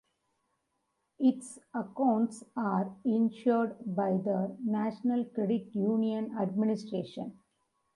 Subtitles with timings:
[1.19, 7.37] Its accounts are insured by the National Credit Union Administration.